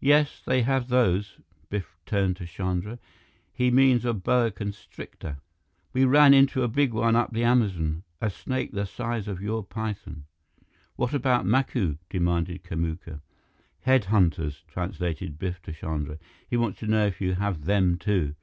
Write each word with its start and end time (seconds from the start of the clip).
"Yes, 0.00 0.40
they 0.42 0.62
have 0.62 0.88
those." 0.88 1.38
Biff 1.68 1.98
turned 2.06 2.36
to 2.38 2.46
Chandra. 2.46 2.98
"He 3.52 3.70
means 3.70 4.06
a 4.06 4.14
boa 4.14 4.50
constrictor. 4.50 5.36
We 5.92 6.06
ran 6.06 6.32
into 6.32 6.62
a 6.62 6.66
big 6.66 6.94
one 6.94 7.14
up 7.14 7.34
the 7.34 7.44
Amazon, 7.44 8.04
a 8.22 8.30
snake 8.30 8.72
the 8.72 8.86
size 8.86 9.28
of 9.28 9.42
your 9.42 9.62
python." 9.62 10.24
"What 10.96 11.12
about 11.12 11.44
Macu?" 11.44 11.98
demanded 12.08 12.64
Kamuka. 12.64 13.20
"Head 13.80 14.06
hunters," 14.06 14.62
translated 14.66 15.38
Biff 15.38 15.60
to 15.64 15.74
Chandra. 15.74 16.18
"He 16.48 16.56
wants 16.56 16.78
to 16.78 16.86
know 16.86 17.04
if 17.04 17.20
you 17.20 17.34
have 17.34 17.66
them, 17.66 17.98
too." 17.98 18.36